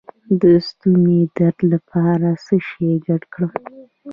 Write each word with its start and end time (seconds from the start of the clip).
د 0.41 0.43
ستوني 0.67 1.19
درد 1.37 1.59
لپاره 1.73 2.29
څه 2.45 2.55
شی 2.67 2.89
ګډ 3.05 3.21
کړم؟ 3.33 3.51